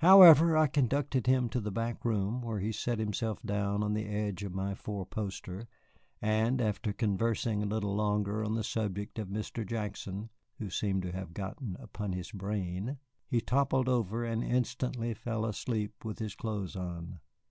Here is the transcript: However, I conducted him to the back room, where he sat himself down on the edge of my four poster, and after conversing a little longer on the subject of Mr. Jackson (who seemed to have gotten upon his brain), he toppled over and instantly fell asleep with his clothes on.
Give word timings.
However, 0.00 0.58
I 0.58 0.66
conducted 0.66 1.26
him 1.26 1.48
to 1.48 1.58
the 1.58 1.70
back 1.70 2.04
room, 2.04 2.42
where 2.42 2.60
he 2.60 2.70
sat 2.70 2.98
himself 2.98 3.42
down 3.42 3.82
on 3.82 3.94
the 3.94 4.04
edge 4.04 4.44
of 4.44 4.52
my 4.52 4.74
four 4.74 5.06
poster, 5.06 5.68
and 6.20 6.60
after 6.60 6.92
conversing 6.92 7.62
a 7.62 7.66
little 7.66 7.94
longer 7.96 8.44
on 8.44 8.52
the 8.56 8.62
subject 8.62 9.18
of 9.18 9.28
Mr. 9.28 9.66
Jackson 9.66 10.28
(who 10.58 10.68
seemed 10.68 11.00
to 11.04 11.12
have 11.12 11.32
gotten 11.32 11.78
upon 11.80 12.12
his 12.12 12.30
brain), 12.30 12.98
he 13.26 13.40
toppled 13.40 13.88
over 13.88 14.22
and 14.22 14.44
instantly 14.44 15.14
fell 15.14 15.46
asleep 15.46 16.04
with 16.04 16.18
his 16.18 16.34
clothes 16.34 16.76
on. 16.76 17.18